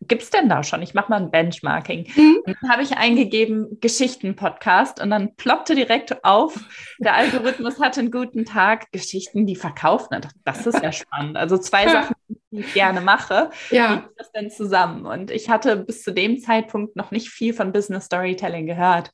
gibt 0.00 0.22
es 0.22 0.30
denn 0.30 0.48
da 0.48 0.62
schon? 0.62 0.82
Ich 0.82 0.94
mache 0.94 1.10
mal 1.10 1.20
ein 1.20 1.30
Benchmarking. 1.30 2.06
Mhm. 2.14 2.42
dann 2.46 2.70
habe 2.70 2.82
ich 2.82 2.96
eingegeben 2.96 3.78
Geschichten-Podcast 3.80 5.00
und 5.00 5.10
dann 5.10 5.34
ploppte 5.36 5.74
direkt 5.74 6.24
auf, 6.24 6.54
der 6.98 7.14
Algorithmus 7.14 7.80
hatte 7.80 8.00
einen 8.00 8.10
guten 8.10 8.44
Tag, 8.44 8.90
Geschichten, 8.92 9.46
die 9.46 9.56
verkaufen. 9.56 10.20
Das 10.44 10.66
ist 10.66 10.82
ja 10.82 10.92
spannend. 10.92 11.36
Also 11.36 11.58
zwei 11.58 11.88
Sachen, 11.88 12.14
ich 12.50 12.74
gerne 12.74 13.00
mache, 13.00 13.50
ja. 13.70 14.04
wie 14.06 14.14
das 14.16 14.32
denn 14.32 14.50
zusammen? 14.50 15.06
Und 15.06 15.30
ich 15.30 15.48
hatte 15.48 15.76
bis 15.76 16.02
zu 16.02 16.12
dem 16.12 16.38
Zeitpunkt 16.40 16.96
noch 16.96 17.10
nicht 17.10 17.28
viel 17.30 17.52
von 17.52 17.72
Business 17.72 18.06
Storytelling 18.06 18.66
gehört 18.66 19.10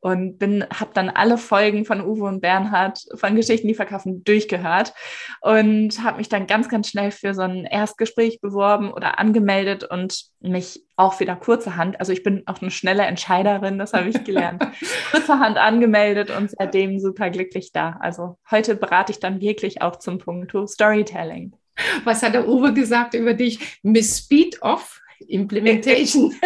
und 0.00 0.38
bin, 0.38 0.64
habe 0.72 0.90
dann 0.94 1.10
alle 1.10 1.38
Folgen 1.38 1.84
von 1.84 2.00
Uwe 2.00 2.26
und 2.26 2.40
Bernhard 2.40 3.00
von 3.14 3.34
Geschichten, 3.34 3.66
die 3.66 3.74
verkaufen, 3.74 4.22
durchgehört 4.22 4.94
und 5.40 6.02
habe 6.02 6.18
mich 6.18 6.28
dann 6.28 6.46
ganz, 6.46 6.68
ganz 6.68 6.88
schnell 6.88 7.10
für 7.10 7.34
so 7.34 7.42
ein 7.42 7.64
Erstgespräch 7.64 8.40
beworben 8.40 8.92
oder 8.92 9.18
angemeldet 9.18 9.84
und 9.84 10.26
mich 10.40 10.84
auch 10.96 11.18
wieder 11.20 11.36
kurzerhand, 11.36 12.00
also 12.00 12.12
ich 12.12 12.22
bin 12.22 12.42
auch 12.46 12.62
eine 12.62 12.70
schnelle 12.70 13.04
Entscheiderin, 13.04 13.78
das 13.78 13.92
habe 13.92 14.08
ich 14.08 14.24
gelernt, 14.24 14.64
kurzerhand 15.10 15.58
angemeldet 15.58 16.30
und 16.30 16.50
seitdem 16.50 17.00
super 17.00 17.30
glücklich 17.30 17.72
da. 17.72 17.98
Also 18.00 18.38
heute 18.50 18.76
berate 18.76 19.12
ich 19.12 19.20
dann 19.20 19.40
wirklich 19.40 19.82
auch 19.82 19.96
zum 19.96 20.18
Punkt 20.18 20.52
Storytelling. 20.68 21.52
Was 22.04 22.22
hat 22.22 22.34
der 22.34 22.48
Uwe 22.48 22.72
gesagt 22.72 23.14
über 23.14 23.34
dich? 23.34 23.78
Miss 23.82 24.18
Speed 24.18 24.60
of 24.62 25.00
Implementation. 25.28 26.34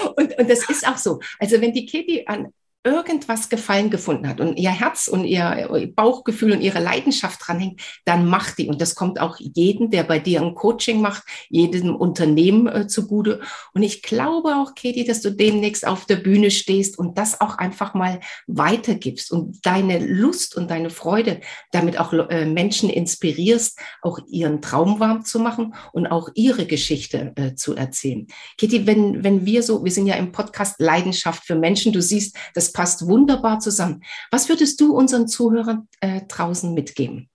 und, 0.16 0.38
und 0.38 0.50
das 0.50 0.68
ist 0.68 0.86
auch 0.86 0.96
so. 0.96 1.20
Also 1.38 1.60
wenn 1.60 1.72
die 1.72 1.86
Katie 1.86 2.26
an 2.26 2.52
irgendwas 2.82 3.50
Gefallen 3.50 3.90
gefunden 3.90 4.26
hat 4.26 4.40
und 4.40 4.56
ihr 4.56 4.70
Herz 4.70 5.06
und 5.06 5.24
ihr 5.24 5.90
Bauchgefühl 5.94 6.52
und 6.52 6.62
ihre 6.62 6.80
Leidenschaft 6.80 7.40
dranhängt, 7.46 7.80
dann 8.06 8.26
macht 8.26 8.56
die. 8.56 8.68
Und 8.68 8.80
das 8.80 8.94
kommt 8.94 9.20
auch 9.20 9.36
jedem, 9.38 9.90
der 9.90 10.02
bei 10.02 10.18
dir 10.18 10.40
ein 10.40 10.54
Coaching 10.54 11.00
macht, 11.02 11.24
jedem 11.50 11.94
Unternehmen 11.94 12.66
äh, 12.68 12.86
zugute. 12.86 13.40
Und 13.74 13.82
ich 13.82 14.02
glaube 14.02 14.56
auch, 14.56 14.74
Katie, 14.74 15.04
dass 15.04 15.20
du 15.20 15.30
demnächst 15.30 15.86
auf 15.86 16.06
der 16.06 16.16
Bühne 16.16 16.50
stehst 16.50 16.98
und 16.98 17.18
das 17.18 17.40
auch 17.42 17.58
einfach 17.58 17.92
mal 17.92 18.20
weitergibst 18.46 19.30
und 19.30 19.64
deine 19.66 19.98
Lust 19.98 20.56
und 20.56 20.70
deine 20.70 20.88
Freude 20.88 21.40
damit 21.72 21.98
auch 21.98 22.14
äh, 22.14 22.46
Menschen 22.46 22.88
inspirierst, 22.88 23.78
auch 24.00 24.20
ihren 24.28 24.62
Traum 24.62 25.00
warm 25.00 25.24
zu 25.24 25.38
machen 25.38 25.74
und 25.92 26.06
auch 26.06 26.30
ihre 26.34 26.64
Geschichte 26.64 27.32
äh, 27.36 27.54
zu 27.54 27.74
erzählen. 27.74 28.26
Katie, 28.58 28.86
wenn, 28.86 29.22
wenn 29.22 29.44
wir 29.44 29.62
so, 29.62 29.84
wir 29.84 29.92
sind 29.92 30.06
ja 30.06 30.14
im 30.14 30.32
Podcast 30.32 30.80
Leidenschaft 30.80 31.44
für 31.44 31.56
Menschen, 31.56 31.92
du 31.92 32.00
siehst, 32.00 32.36
das 32.54 32.69
passt 32.72 33.06
wunderbar 33.06 33.60
zusammen. 33.60 34.02
Was 34.30 34.48
würdest 34.48 34.80
du 34.80 34.94
unseren 34.94 35.28
Zuhörern 35.28 35.88
äh, 36.00 36.22
draußen 36.26 36.72
mitgeben? 36.74 37.28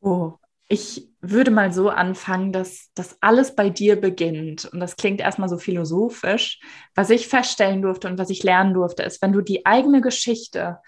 Oh, 0.00 0.34
ich 0.68 1.08
würde 1.20 1.50
mal 1.50 1.72
so 1.72 1.90
anfangen, 1.90 2.52
dass 2.52 2.90
das 2.94 3.18
alles 3.20 3.56
bei 3.56 3.70
dir 3.70 4.00
beginnt. 4.00 4.66
Und 4.66 4.80
das 4.80 4.96
klingt 4.96 5.20
erstmal 5.20 5.48
so 5.48 5.58
philosophisch. 5.58 6.60
Was 6.94 7.10
ich 7.10 7.26
feststellen 7.28 7.82
durfte 7.82 8.08
und 8.08 8.18
was 8.18 8.30
ich 8.30 8.42
lernen 8.42 8.74
durfte, 8.74 9.02
ist, 9.02 9.20
wenn 9.20 9.32
du 9.32 9.40
die 9.40 9.66
eigene 9.66 10.00
Geschichte 10.00 10.78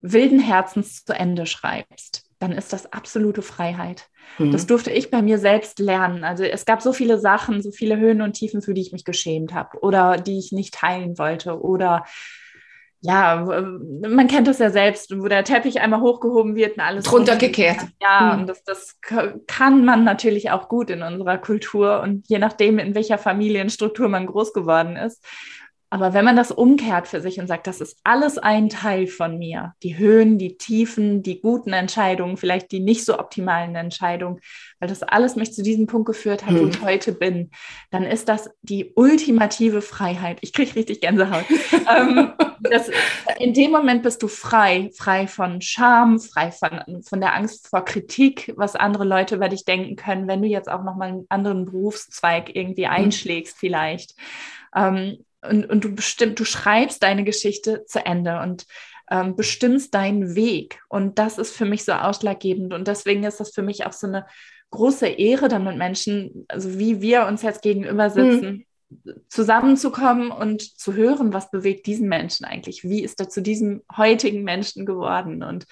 wilden 0.00 0.40
Herzens 0.40 1.04
zu 1.04 1.12
Ende 1.12 1.46
schreibst, 1.46 2.24
dann 2.40 2.52
ist 2.52 2.72
das 2.72 2.92
absolute 2.92 3.42
Freiheit. 3.42 4.08
Mhm. 4.38 4.50
Das 4.50 4.66
durfte 4.66 4.90
ich 4.90 5.10
bei 5.10 5.22
mir 5.22 5.38
selbst 5.38 5.78
lernen. 5.78 6.24
Also 6.24 6.42
es 6.42 6.64
gab 6.64 6.82
so 6.82 6.92
viele 6.92 7.18
Sachen, 7.18 7.62
so 7.62 7.70
viele 7.70 7.98
Höhen 7.98 8.22
und 8.22 8.32
Tiefen, 8.32 8.62
für 8.62 8.74
die 8.74 8.80
ich 8.80 8.92
mich 8.92 9.04
geschämt 9.04 9.54
habe 9.54 9.78
oder 9.80 10.16
die 10.16 10.38
ich 10.38 10.50
nicht 10.50 10.74
teilen 10.74 11.18
wollte 11.18 11.60
oder 11.60 12.04
ja, 13.02 13.46
man 14.02 14.26
kennt 14.28 14.46
das 14.46 14.58
ja 14.58 14.70
selbst, 14.70 15.18
wo 15.18 15.26
der 15.26 15.44
Teppich 15.44 15.80
einmal 15.80 16.02
hochgehoben 16.02 16.54
wird 16.54 16.76
und 16.76 16.80
alles 16.80 17.04
drunter 17.04 17.36
gekehrt. 17.36 17.78
Ja, 18.00 18.32
hm. 18.32 18.40
und 18.40 18.46
das, 18.46 18.62
das 18.64 18.98
kann 19.46 19.84
man 19.84 20.04
natürlich 20.04 20.50
auch 20.50 20.68
gut 20.68 20.90
in 20.90 21.02
unserer 21.02 21.38
Kultur 21.38 22.00
und 22.02 22.28
je 22.28 22.38
nachdem, 22.38 22.78
in 22.78 22.94
welcher 22.94 23.16
Familienstruktur 23.16 24.08
man 24.08 24.26
groß 24.26 24.52
geworden 24.52 24.96
ist. 24.96 25.24
Aber 25.92 26.14
wenn 26.14 26.24
man 26.24 26.36
das 26.36 26.52
umkehrt 26.52 27.08
für 27.08 27.20
sich 27.20 27.40
und 27.40 27.48
sagt, 27.48 27.66
das 27.66 27.80
ist 27.80 27.98
alles 28.04 28.38
ein 28.38 28.68
Teil 28.68 29.08
von 29.08 29.38
mir, 29.38 29.74
die 29.82 29.98
Höhen, 29.98 30.38
die 30.38 30.56
Tiefen, 30.56 31.24
die 31.24 31.40
guten 31.40 31.72
Entscheidungen, 31.72 32.36
vielleicht 32.36 32.70
die 32.70 32.78
nicht 32.78 33.04
so 33.04 33.18
optimalen 33.18 33.74
Entscheidungen, 33.74 34.38
weil 34.78 34.88
das 34.88 35.02
alles 35.02 35.34
mich 35.34 35.52
zu 35.52 35.64
diesem 35.64 35.88
Punkt 35.88 36.06
geführt 36.06 36.46
hat, 36.46 36.54
wo 36.54 36.60
hm. 36.60 36.70
ich 36.70 36.82
heute 36.82 37.12
bin, 37.12 37.50
dann 37.90 38.04
ist 38.04 38.28
das 38.28 38.50
die 38.62 38.92
ultimative 38.94 39.82
Freiheit. 39.82 40.38
Ich 40.42 40.52
kriege 40.52 40.76
richtig 40.76 41.00
Gänsehaut. 41.00 41.44
ähm, 41.72 42.34
das, 42.60 42.88
in 43.40 43.52
dem 43.52 43.72
Moment 43.72 44.04
bist 44.04 44.22
du 44.22 44.28
frei, 44.28 44.90
frei 44.96 45.26
von 45.26 45.60
Scham, 45.60 46.20
frei 46.20 46.52
von, 46.52 47.02
von 47.02 47.20
der 47.20 47.34
Angst 47.34 47.66
vor 47.66 47.84
Kritik, 47.84 48.52
was 48.56 48.76
andere 48.76 49.04
Leute 49.04 49.34
über 49.34 49.48
dich 49.48 49.64
denken 49.64 49.96
können, 49.96 50.28
wenn 50.28 50.40
du 50.40 50.46
jetzt 50.46 50.70
auch 50.70 50.84
nochmal 50.84 51.08
einen 51.08 51.26
anderen 51.30 51.64
Berufszweig 51.64 52.54
irgendwie 52.54 52.86
hm. 52.86 52.92
einschlägst 52.92 53.56
vielleicht. 53.58 54.14
Ähm, 54.76 55.24
und, 55.42 55.68
und 55.68 55.84
du 55.84 55.94
bestimmt, 55.94 56.38
du 56.38 56.44
schreibst 56.44 57.02
deine 57.02 57.24
Geschichte 57.24 57.84
zu 57.86 58.04
Ende 58.04 58.40
und 58.40 58.66
ähm, 59.10 59.36
bestimmst 59.36 59.94
deinen 59.94 60.34
Weg. 60.34 60.80
Und 60.88 61.18
das 61.18 61.38
ist 61.38 61.56
für 61.56 61.64
mich 61.64 61.84
so 61.84 61.92
ausschlaggebend. 61.92 62.72
Und 62.72 62.86
deswegen 62.86 63.24
ist 63.24 63.40
das 63.40 63.52
für 63.52 63.62
mich 63.62 63.86
auch 63.86 63.92
so 63.92 64.06
eine 64.06 64.26
große 64.70 65.08
Ehre, 65.08 65.48
dann 65.48 65.64
mit 65.64 65.76
Menschen, 65.76 66.44
also 66.48 66.78
wie 66.78 67.00
wir 67.00 67.26
uns 67.26 67.42
jetzt 67.42 67.62
gegenüber 67.62 68.08
sitzen, 68.10 68.66
mhm. 68.88 69.14
zusammenzukommen 69.28 70.30
und 70.30 70.62
zu 70.62 70.94
hören, 70.94 71.32
was 71.32 71.50
bewegt 71.50 71.86
diesen 71.86 72.08
Menschen 72.08 72.46
eigentlich? 72.46 72.84
Wie 72.84 73.02
ist 73.02 73.18
er 73.20 73.28
zu 73.28 73.42
diesem 73.42 73.82
heutigen 73.96 74.44
Menschen 74.44 74.86
geworden? 74.86 75.42
Und 75.42 75.66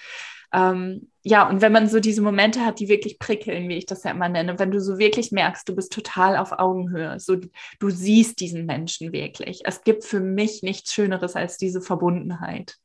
ähm, 0.53 1.09
ja, 1.21 1.47
und 1.47 1.61
wenn 1.61 1.71
man 1.71 1.89
so 1.89 1.99
diese 1.99 2.21
Momente 2.21 2.65
hat, 2.65 2.79
die 2.79 2.89
wirklich 2.89 3.19
prickeln, 3.19 3.69
wie 3.69 3.77
ich 3.77 3.85
das 3.85 4.03
ja 4.03 4.11
immer 4.11 4.29
nenne, 4.29 4.57
wenn 4.57 4.71
du 4.71 4.79
so 4.79 4.97
wirklich 4.97 5.31
merkst, 5.31 5.67
du 5.67 5.75
bist 5.75 5.91
total 5.91 6.37
auf 6.37 6.53
Augenhöhe, 6.53 7.19
so 7.19 7.35
du 7.35 7.89
siehst 7.89 8.39
diesen 8.39 8.65
Menschen 8.65 9.11
wirklich. 9.11 9.61
Es 9.65 9.83
gibt 9.83 10.05
für 10.05 10.19
mich 10.21 10.63
nichts 10.63 10.93
Schöneres 10.93 11.35
als 11.35 11.57
diese 11.57 11.81
Verbundenheit 11.81 12.77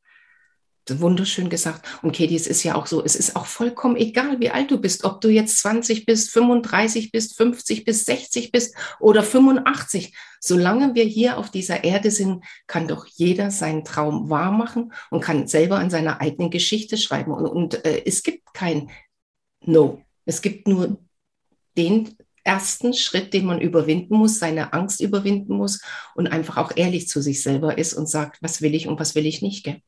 wunderschön 0.89 1.49
gesagt. 1.49 1.87
Und 2.03 2.17
Katie, 2.17 2.37
es 2.37 2.47
ist 2.47 2.63
ja 2.63 2.75
auch 2.75 2.87
so, 2.87 3.05
es 3.05 3.17
ist 3.17 3.37
auch 3.37 3.47
vollkommen 3.47 3.97
egal, 3.97 4.41
wie 4.41 4.51
alt 4.51 4.71
du 4.71 4.79
bist, 4.79 5.05
ob 5.05 5.21
du 5.21 5.29
jetzt 5.29 5.59
20 5.59 6.07
bist, 6.07 6.31
35 6.31 7.11
bist, 7.11 7.37
50 7.37 7.85
bis 7.85 8.05
60 8.05 8.53
bist 8.53 8.75
oder 9.01 9.23
85. 9.23 10.15
Solange 10.41 10.95
wir 10.95 11.05
hier 11.05 11.39
auf 11.39 11.51
dieser 11.51 11.85
Erde 11.85 12.11
sind, 12.11 12.45
kann 12.67 12.87
doch 12.87 13.07
jeder 13.07 13.51
seinen 13.51 13.85
Traum 13.85 14.29
wahrmachen 14.29 14.93
und 15.11 15.23
kann 15.23 15.47
selber 15.47 15.79
an 15.79 15.91
seiner 15.91 16.21
eigenen 16.21 16.51
Geschichte 16.51 16.97
schreiben. 16.97 17.33
Und, 17.33 17.47
und 17.47 17.85
äh, 17.85 18.03
es 18.05 18.23
gibt 18.23 18.53
kein 18.53 18.91
No. 19.67 20.03
Es 20.27 20.43
gibt 20.43 20.69
nur 20.69 20.99
den 21.77 22.15
ersten 22.45 22.93
Schritt, 22.93 23.33
den 23.33 23.47
man 23.47 23.61
überwinden 23.61 24.17
muss, 24.17 24.39
seine 24.39 24.73
Angst 24.73 25.01
überwinden 25.01 25.57
muss 25.57 25.81
und 26.15 26.27
einfach 26.29 26.59
auch 26.59 26.73
ehrlich 26.77 27.09
zu 27.09 27.23
sich 27.23 27.43
selber 27.43 27.79
ist 27.79 27.95
und 27.95 28.09
sagt, 28.09 28.43
was 28.43 28.61
will 28.61 28.75
ich 28.75 28.87
und 28.87 29.01
was 29.01 29.15
will 29.15 29.27
ich 29.27 29.43
nicht. 29.43 29.65
Gell? 29.65 29.81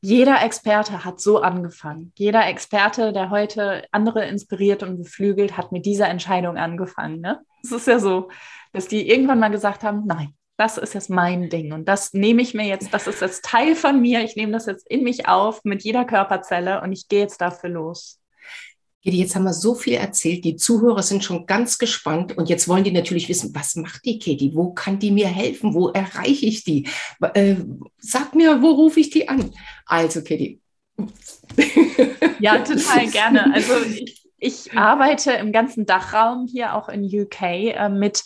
Jeder 0.00 0.42
Experte 0.42 1.04
hat 1.04 1.20
so 1.20 1.38
angefangen. 1.40 2.12
Jeder 2.16 2.46
Experte, 2.46 3.12
der 3.12 3.30
heute 3.30 3.84
andere 3.90 4.26
inspiriert 4.26 4.82
und 4.82 4.98
beflügelt, 4.98 5.56
hat 5.56 5.72
mit 5.72 5.86
dieser 5.86 6.08
Entscheidung 6.08 6.56
angefangen. 6.56 7.20
Ne? 7.20 7.40
Es 7.64 7.72
ist 7.72 7.86
ja 7.86 7.98
so, 7.98 8.28
dass 8.72 8.86
die 8.86 9.08
irgendwann 9.08 9.40
mal 9.40 9.50
gesagt 9.50 9.82
haben, 9.82 10.04
nein, 10.06 10.34
das 10.56 10.76
ist 10.76 10.94
jetzt 10.94 11.08
mein 11.10 11.48
Ding 11.48 11.72
und 11.72 11.86
das 11.86 12.14
nehme 12.14 12.42
ich 12.42 12.52
mir 12.52 12.66
jetzt, 12.66 12.92
das 12.92 13.06
ist 13.06 13.20
jetzt 13.20 13.44
Teil 13.44 13.76
von 13.76 14.00
mir, 14.00 14.24
ich 14.24 14.34
nehme 14.34 14.52
das 14.52 14.66
jetzt 14.66 14.90
in 14.90 15.04
mich 15.04 15.28
auf 15.28 15.62
mit 15.64 15.84
jeder 15.84 16.04
Körperzelle 16.04 16.80
und 16.82 16.92
ich 16.92 17.08
gehe 17.08 17.20
jetzt 17.20 17.40
dafür 17.40 17.70
los. 17.70 18.17
Jetzt 19.02 19.36
haben 19.36 19.44
wir 19.44 19.54
so 19.54 19.74
viel 19.74 19.94
erzählt, 19.94 20.44
die 20.44 20.56
Zuhörer 20.56 21.02
sind 21.02 21.22
schon 21.22 21.46
ganz 21.46 21.78
gespannt 21.78 22.36
und 22.36 22.48
jetzt 22.48 22.68
wollen 22.68 22.84
die 22.84 22.90
natürlich 22.90 23.28
wissen, 23.28 23.54
was 23.54 23.76
macht 23.76 24.04
die 24.04 24.18
Katie? 24.18 24.54
Wo 24.54 24.72
kann 24.72 24.98
die 24.98 25.12
mir 25.12 25.28
helfen? 25.28 25.72
Wo 25.72 25.88
erreiche 25.88 26.46
ich 26.46 26.64
die? 26.64 26.88
Äh, 27.34 27.56
sag 27.98 28.34
mir, 28.34 28.60
wo 28.60 28.70
rufe 28.70 29.00
ich 29.00 29.10
die 29.10 29.28
an? 29.28 29.52
Also, 29.86 30.22
Katie. 30.22 30.60
Ja, 32.40 32.58
total 32.58 33.06
gerne. 33.10 33.52
Also 33.54 33.74
ich, 33.80 34.28
ich 34.38 34.72
arbeite 34.76 35.32
im 35.32 35.52
ganzen 35.52 35.86
Dachraum 35.86 36.46
hier 36.46 36.74
auch 36.74 36.88
in 36.88 37.04
UK 37.04 37.42
äh, 37.42 37.88
mit 37.88 38.24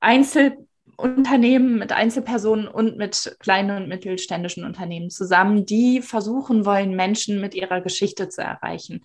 Einzelunternehmen, 0.00 1.78
mit 1.78 1.92
Einzelpersonen 1.92 2.68
und 2.68 2.96
mit 2.96 3.36
kleinen 3.40 3.82
und 3.82 3.88
mittelständischen 3.88 4.64
Unternehmen 4.64 5.10
zusammen, 5.10 5.66
die 5.66 6.00
versuchen 6.00 6.64
wollen, 6.64 6.96
Menschen 6.96 7.40
mit 7.40 7.54
ihrer 7.54 7.80
Geschichte 7.80 8.28
zu 8.28 8.42
erreichen. 8.42 9.02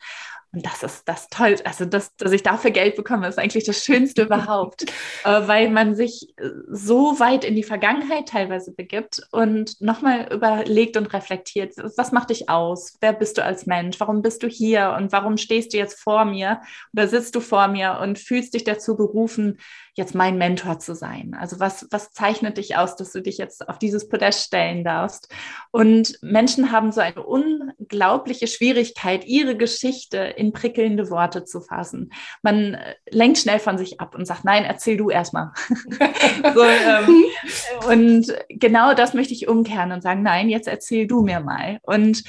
Und 0.55 0.65
das 0.65 0.83
ist 0.83 1.03
das 1.05 1.27
toll. 1.27 1.57
Also, 1.65 1.83
dass, 1.83 2.15
dass 2.15 2.31
ich 2.31 2.41
dafür 2.41 2.71
Geld 2.71 2.95
bekomme, 2.95 3.27
ist 3.27 3.37
eigentlich 3.37 3.65
das 3.65 3.83
Schönste 3.83 4.23
überhaupt, 4.23 4.83
äh, 5.25 5.47
weil 5.47 5.69
man 5.69 5.95
sich 5.95 6.33
äh, 6.37 6.49
so 6.69 7.19
weit 7.19 7.43
in 7.43 7.55
die 7.55 7.63
Vergangenheit 7.63 8.29
teilweise 8.29 8.71
begibt 8.71 9.21
und 9.31 9.81
nochmal 9.81 10.33
überlegt 10.33 10.95
und 10.95 11.07
reflektiert, 11.13 11.73
was 11.97 12.13
macht 12.13 12.29
dich 12.29 12.47
aus? 12.47 12.95
Wer 13.01 13.11
bist 13.11 13.37
du 13.37 13.43
als 13.43 13.65
Mensch? 13.65 13.99
Warum 13.99 14.21
bist 14.21 14.43
du 14.43 14.47
hier? 14.47 14.95
Und 14.97 15.11
warum 15.11 15.35
stehst 15.35 15.73
du 15.73 15.77
jetzt 15.77 15.99
vor 15.99 16.23
mir 16.23 16.61
oder 16.93 17.09
sitzt 17.09 17.35
du 17.35 17.41
vor 17.41 17.67
mir 17.67 17.99
und 18.01 18.17
fühlst 18.17 18.53
dich 18.53 18.63
dazu 18.63 18.95
berufen, 18.95 19.59
jetzt 19.93 20.15
mein 20.15 20.37
Mentor 20.37 20.79
zu 20.79 20.95
sein? 20.95 21.35
Also 21.37 21.59
was, 21.59 21.85
was 21.91 22.11
zeichnet 22.11 22.57
dich 22.57 22.77
aus, 22.77 22.95
dass 22.95 23.11
du 23.11 23.21
dich 23.21 23.37
jetzt 23.37 23.67
auf 23.67 23.77
dieses 23.77 24.07
Podest 24.07 24.45
stellen 24.45 24.85
darfst? 24.85 25.27
Und 25.71 26.17
Menschen 26.21 26.71
haben 26.71 26.93
so 26.93 27.01
eine 27.01 27.23
unglaubliche 27.23 28.47
Schwierigkeit, 28.47 29.25
ihre 29.25 29.57
Geschichte 29.57 30.17
in 30.17 30.44
prickelnde 30.53 31.09
Worte 31.09 31.45
zu 31.45 31.61
fassen. 31.61 32.11
Man 32.41 32.75
äh, 32.75 32.95
lenkt 33.09 33.37
schnell 33.37 33.59
von 33.59 33.77
sich 33.77 33.99
ab 33.99 34.15
und 34.15 34.25
sagt, 34.25 34.45
nein, 34.45 34.63
erzähl 34.63 34.97
du 34.97 35.09
erstmal. 35.09 35.51
so, 36.53 36.63
ähm, 36.63 37.23
und 37.87 38.35
genau 38.49 38.93
das 38.93 39.13
möchte 39.13 39.33
ich 39.33 39.47
umkehren 39.47 39.91
und 39.91 40.01
sagen, 40.01 40.23
nein, 40.23 40.49
jetzt 40.49 40.67
erzähl 40.67 41.07
du 41.07 41.21
mir 41.21 41.39
mal. 41.39 41.79
Und 41.83 42.23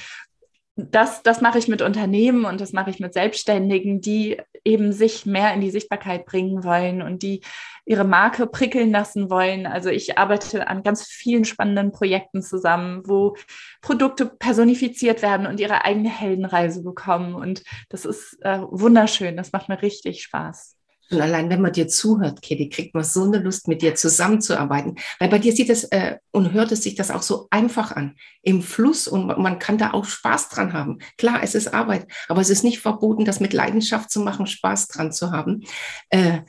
das, 0.77 1.23
das 1.23 1.41
mache 1.41 1.57
ich 1.57 1.67
mit 1.67 1.81
Unternehmen 1.81 2.45
und 2.45 2.61
das 2.61 2.71
mache 2.71 2.91
ich 2.91 2.99
mit 2.99 3.13
Selbstständigen, 3.13 3.99
die 3.99 4.37
eben 4.63 4.93
sich 4.93 5.25
mehr 5.25 5.53
in 5.53 5.61
die 5.61 5.71
Sichtbarkeit 5.71 6.25
bringen 6.25 6.63
wollen 6.63 7.01
und 7.01 7.23
die 7.23 7.41
ihre 7.87 8.03
Marke 8.03 8.47
prickeln 8.47 8.91
lassen 8.91 9.29
wollen. 9.29 9.65
Also 9.65 9.89
ich 9.89 10.17
arbeite 10.17 10.67
an 10.67 10.83
ganz 10.83 11.03
vielen 11.03 11.45
spannenden 11.45 11.93
Projekten 11.93 12.43
zusammen, 12.43 13.01
wo 13.05 13.35
Produkte 13.81 14.25
personifiziert 14.25 15.21
werden 15.21 15.47
und 15.47 15.59
ihre 15.61 15.85
eigene 15.85 16.09
Heldenreise 16.09 16.83
bekommen. 16.83 17.33
Und 17.33 17.63
das 17.89 18.03
ist 18.03 18.37
äh, 18.41 18.59
wunderschön. 18.69 19.37
Das 19.37 19.53
macht 19.53 19.69
mir 19.69 19.81
richtig 19.81 20.21
Spaß. 20.21 20.75
Und 21.09 21.21
allein, 21.21 21.49
wenn 21.49 21.61
man 21.61 21.71
dir 21.71 21.87
zuhört, 21.87 22.41
Kitty, 22.41 22.67
kriegt 22.67 22.93
man 22.93 23.05
so 23.05 23.23
eine 23.23 23.37
Lust, 23.37 23.69
mit 23.69 23.81
dir 23.81 23.95
zusammenzuarbeiten. 23.95 24.97
Weil 25.19 25.29
bei 25.29 25.39
dir 25.39 25.53
sieht 25.53 25.69
es 25.69 25.85
äh, 25.85 26.17
und 26.31 26.51
hört 26.51 26.73
es 26.73 26.83
sich 26.83 26.95
das 26.95 27.11
auch 27.11 27.21
so 27.21 27.47
einfach 27.51 27.93
an. 27.93 28.15
Im 28.41 28.61
Fluss 28.61 29.07
und 29.07 29.27
man 29.37 29.59
kann 29.59 29.77
da 29.77 29.91
auch 29.91 30.03
Spaß 30.03 30.49
dran 30.49 30.73
haben. 30.73 30.99
Klar, 31.17 31.39
es 31.41 31.55
ist 31.55 31.73
Arbeit, 31.73 32.07
aber 32.27 32.41
es 32.41 32.49
ist 32.49 32.65
nicht 32.65 32.79
verboten, 32.79 33.23
das 33.23 33.39
mit 33.39 33.53
Leidenschaft 33.53 34.11
zu 34.11 34.19
machen, 34.19 34.47
Spaß 34.47 34.89
dran 34.89 35.13
zu 35.13 35.31
haben. 35.31 35.63
Äh, 36.09 36.39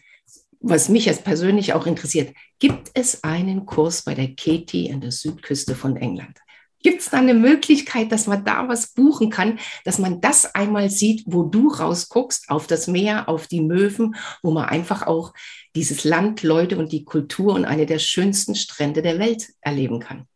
was 0.61 0.89
mich 0.89 1.05
jetzt 1.05 1.25
persönlich 1.25 1.73
auch 1.73 1.87
interessiert, 1.87 2.35
gibt 2.59 2.91
es 2.95 3.23
einen 3.25 3.67
Kurs 3.67 4.03
bei 4.03 4.15
der 4.15 4.35
Katie 4.35 4.93
an 4.93 5.01
der 5.01 5.13
Südküste 5.13 5.75
von 5.75 5.97
England? 5.97 6.39
Gibt 6.81 7.01
es 7.01 7.11
da 7.11 7.19
eine 7.19 7.35
Möglichkeit, 7.35 8.13
dass 8.13 8.29
man 8.29 8.45
da 8.45 8.69
was 8.69 8.93
buchen 8.93 9.31
kann, 9.31 9.59
dass 9.85 9.99
man 9.99 10.21
das 10.21 10.55
einmal 10.55 10.91
sieht, 10.91 11.25
wo 11.27 11.43
du 11.43 11.69
rausguckst, 11.69 12.51
auf 12.51 12.69
das 12.69 12.87
Meer, 12.87 13.29
auf 13.29 13.49
die 13.49 13.61
Möwen, 13.61 14.15
wo 14.43 14.53
man 14.53 14.67
einfach 14.67 15.07
auch 15.07 15.35
dieses 15.75 16.05
Land, 16.05 16.43
Leute 16.45 16.79
und 16.79 16.93
die 16.93 17.05
Kultur 17.05 17.55
und 17.55 17.65
eine 17.65 17.87
der 17.87 17.99
schönsten 17.99 18.55
Strände 18.55 19.03
der 19.03 19.19
Welt 19.19 19.49
erleben 19.61 19.99
kann? 19.99 20.27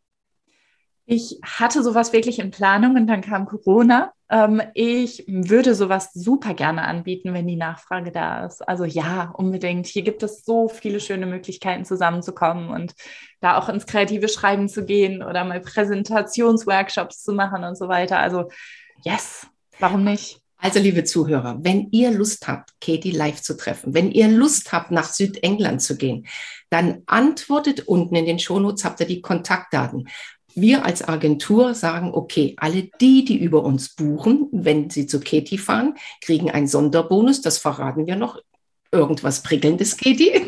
Ich 1.04 1.38
hatte 1.44 1.82
sowas 1.82 2.12
wirklich 2.12 2.38
in 2.38 2.50
Planung 2.50 2.96
und 2.96 3.06
dann 3.06 3.20
kam 3.20 3.46
Corona. 3.46 4.12
Ähm, 4.32 4.62
ich 4.72 5.24
würde 5.28 5.74
sowas 5.74 6.10
super 6.14 6.54
gerne 6.54 6.84
anbieten, 6.84 7.34
wenn 7.34 7.46
die 7.46 7.56
Nachfrage 7.56 8.10
da 8.10 8.46
ist. 8.46 8.66
Also 8.66 8.84
ja, 8.84 9.30
unbedingt. 9.36 9.86
Hier 9.86 10.02
gibt 10.02 10.22
es 10.22 10.42
so 10.42 10.68
viele 10.68 11.00
schöne 11.00 11.26
Möglichkeiten 11.26 11.84
zusammenzukommen 11.84 12.70
und 12.70 12.94
da 13.40 13.58
auch 13.58 13.68
ins 13.68 13.84
kreative 13.84 14.28
Schreiben 14.28 14.70
zu 14.70 14.86
gehen 14.86 15.22
oder 15.22 15.44
mal 15.44 15.60
Präsentationsworkshops 15.60 17.22
zu 17.22 17.34
machen 17.34 17.62
und 17.62 17.76
so 17.76 17.88
weiter. 17.88 18.20
Also 18.20 18.48
yes, 19.04 19.46
warum 19.78 20.02
nicht? 20.02 20.40
Also, 20.64 20.78
liebe 20.78 21.02
Zuhörer, 21.02 21.58
wenn 21.62 21.88
ihr 21.90 22.12
Lust 22.12 22.46
habt, 22.46 22.70
Katie 22.80 23.10
live 23.10 23.42
zu 23.42 23.56
treffen, 23.56 23.94
wenn 23.94 24.12
ihr 24.12 24.28
Lust 24.28 24.70
habt, 24.70 24.92
nach 24.92 25.06
Südengland 25.12 25.82
zu 25.82 25.96
gehen, 25.96 26.28
dann 26.70 27.02
antwortet 27.06 27.88
unten 27.88 28.14
in 28.14 28.26
den 28.26 28.38
Shownotes, 28.38 28.84
habt 28.84 29.00
ihr 29.00 29.06
die 29.06 29.20
Kontaktdaten 29.20 30.08
wir 30.54 30.84
als 30.84 31.06
Agentur 31.06 31.74
sagen, 31.74 32.12
okay, 32.12 32.54
alle 32.58 32.88
die, 33.00 33.24
die 33.24 33.38
über 33.38 33.64
uns 33.64 33.90
buchen, 33.90 34.48
wenn 34.52 34.90
sie 34.90 35.06
zu 35.06 35.20
Katie 35.20 35.58
fahren, 35.58 35.94
kriegen 36.20 36.50
einen 36.50 36.66
Sonderbonus. 36.66 37.40
Das 37.40 37.58
verraten 37.58 38.06
wir 38.06 38.16
noch. 38.16 38.38
Irgendwas 38.90 39.42
Prickelndes, 39.42 39.96
Katie. 39.96 40.44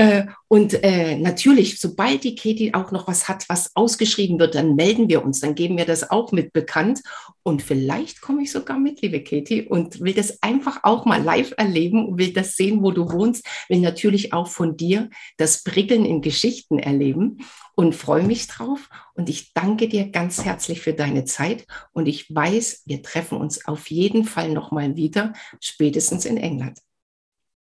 Äh, 0.00 0.28
und 0.48 0.82
äh, 0.82 1.18
natürlich, 1.18 1.78
sobald 1.78 2.24
die 2.24 2.34
Katie 2.34 2.72
auch 2.72 2.90
noch 2.90 3.06
was 3.06 3.28
hat, 3.28 3.46
was 3.50 3.76
ausgeschrieben 3.76 4.38
wird, 4.38 4.54
dann 4.54 4.74
melden 4.74 5.10
wir 5.10 5.22
uns, 5.22 5.40
dann 5.40 5.54
geben 5.54 5.76
wir 5.76 5.84
das 5.84 6.10
auch 6.10 6.32
mit 6.32 6.54
bekannt. 6.54 7.02
Und 7.42 7.60
vielleicht 7.60 8.22
komme 8.22 8.42
ich 8.42 8.50
sogar 8.50 8.78
mit, 8.78 9.02
liebe 9.02 9.22
Katie, 9.22 9.66
und 9.68 10.00
will 10.00 10.14
das 10.14 10.42
einfach 10.42 10.84
auch 10.84 11.04
mal 11.04 11.22
live 11.22 11.52
erleben, 11.58 12.16
will 12.16 12.32
das 12.32 12.56
sehen, 12.56 12.82
wo 12.82 12.92
du 12.92 13.12
wohnst, 13.12 13.46
will 13.68 13.80
natürlich 13.80 14.32
auch 14.32 14.48
von 14.48 14.74
dir 14.74 15.10
das 15.36 15.64
Prickeln 15.64 16.06
in 16.06 16.22
Geschichten 16.22 16.78
erleben 16.78 17.44
und 17.74 17.94
freue 17.94 18.24
mich 18.24 18.46
drauf. 18.46 18.88
Und 19.12 19.28
ich 19.28 19.52
danke 19.52 19.86
dir 19.86 20.08
ganz 20.08 20.46
herzlich 20.46 20.80
für 20.80 20.94
deine 20.94 21.26
Zeit. 21.26 21.66
Und 21.92 22.06
ich 22.06 22.34
weiß, 22.34 22.84
wir 22.86 23.02
treffen 23.02 23.36
uns 23.36 23.66
auf 23.66 23.90
jeden 23.90 24.24
Fall 24.24 24.50
nochmal 24.50 24.96
wieder, 24.96 25.34
spätestens 25.60 26.24
in 26.24 26.38
England. 26.38 26.78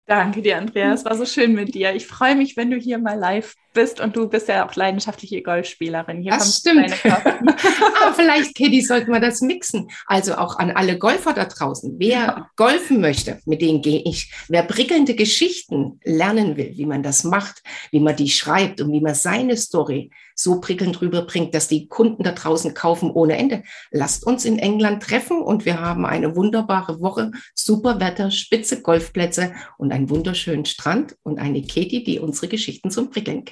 Danke 0.05 0.41
dir, 0.41 0.57
Andrea. 0.57 0.93
Es 0.93 1.05
war 1.05 1.15
so 1.15 1.25
schön 1.25 1.53
mit 1.53 1.73
dir. 1.75 1.93
Ich 1.95 2.07
freue 2.07 2.35
mich, 2.35 2.57
wenn 2.57 2.69
du 2.71 2.77
hier 2.77 2.97
mal 2.97 3.17
live 3.17 3.55
bist 3.73 3.99
und 3.99 4.15
du 4.15 4.27
bist 4.29 4.47
ja 4.47 4.67
auch 4.67 4.75
leidenschaftliche 4.75 5.41
Golfspielerin. 5.41 6.21
Hier 6.21 6.33
das 6.33 6.57
stimmt. 6.57 6.93
ah, 7.05 8.13
vielleicht, 8.15 8.55
Kitty, 8.55 8.81
sollten 8.81 9.11
wir 9.11 9.19
das 9.19 9.41
mixen. 9.41 9.89
Also 10.05 10.35
auch 10.35 10.57
an 10.57 10.71
alle 10.71 10.97
Golfer 10.97 11.33
da 11.33 11.45
draußen. 11.45 11.95
Wer 11.97 12.09
ja. 12.09 12.49
golfen 12.55 13.01
möchte, 13.01 13.39
mit 13.45 13.61
denen 13.61 13.81
gehe 13.81 14.01
ich. 14.05 14.31
Wer 14.47 14.63
prickelnde 14.63 15.15
Geschichten 15.15 15.99
lernen 16.03 16.57
will, 16.57 16.73
wie 16.75 16.85
man 16.85 17.03
das 17.03 17.23
macht, 17.23 17.63
wie 17.91 17.99
man 17.99 18.15
die 18.15 18.29
schreibt 18.29 18.81
und 18.81 18.91
wie 18.91 19.01
man 19.01 19.15
seine 19.15 19.57
Story 19.57 20.11
so 20.35 20.59
prickelnd 20.59 21.01
rüberbringt, 21.01 21.53
dass 21.53 21.67
die 21.67 21.87
Kunden 21.87 22.23
da 22.23 22.31
draußen 22.31 22.73
kaufen 22.73 23.11
ohne 23.11 23.37
Ende. 23.37 23.63
Lasst 23.91 24.25
uns 24.25 24.45
in 24.45 24.59
England 24.59 25.03
treffen 25.03 25.41
und 25.41 25.65
wir 25.65 25.79
haben 25.79 26.05
eine 26.05 26.35
wunderbare 26.35 27.01
Woche, 27.01 27.31
super 27.53 27.99
Wetter, 27.99 28.31
spitze 28.31 28.81
Golfplätze 28.81 29.53
und 29.77 29.91
einen 29.91 30.09
wunderschönen 30.09 30.65
Strand 30.65 31.15
und 31.23 31.39
eine 31.39 31.61
Katie, 31.61 32.03
die 32.03 32.19
unsere 32.19 32.47
Geschichten 32.47 32.91
zum 32.91 33.09
Prickeln 33.09 33.45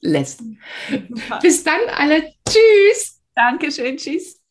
lässt. 0.00 0.42
Bis 1.42 1.64
dann 1.64 1.80
alle. 1.88 2.32
Tschüss. 2.48 3.20
Dankeschön. 3.34 3.96
Tschüss. 3.96 4.41